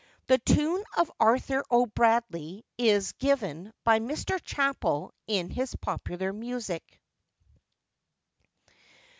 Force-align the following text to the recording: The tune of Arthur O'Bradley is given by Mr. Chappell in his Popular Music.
The 0.25 0.39
tune 0.39 0.83
of 0.97 1.11
Arthur 1.19 1.63
O'Bradley 1.69 2.65
is 2.75 3.11
given 3.11 3.71
by 3.83 3.99
Mr. 3.99 4.41
Chappell 4.43 5.13
in 5.27 5.51
his 5.51 5.75
Popular 5.75 6.33
Music. 6.33 6.99